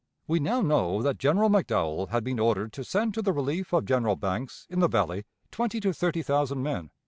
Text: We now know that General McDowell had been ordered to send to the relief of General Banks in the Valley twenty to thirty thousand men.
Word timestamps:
We 0.25 0.39
now 0.39 0.61
know 0.61 1.03
that 1.03 1.19
General 1.19 1.47
McDowell 1.47 2.09
had 2.09 2.23
been 2.23 2.39
ordered 2.39 2.73
to 2.73 2.83
send 2.83 3.13
to 3.13 3.21
the 3.21 3.31
relief 3.31 3.71
of 3.71 3.85
General 3.85 4.15
Banks 4.15 4.65
in 4.67 4.79
the 4.79 4.89
Valley 4.89 5.25
twenty 5.51 5.79
to 5.79 5.93
thirty 5.93 6.23
thousand 6.23 6.63
men. 6.63 6.89